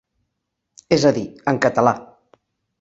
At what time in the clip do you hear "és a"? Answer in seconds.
0.97-1.13